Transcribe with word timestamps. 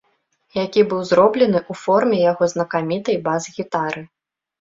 Які 0.65 0.81
быў 0.93 1.01
зроблены 1.09 1.59
ў 1.59 1.73
форме 1.81 2.17
яго 2.31 2.43
знакамітай 2.53 3.21
бас-гітары! 3.29 4.01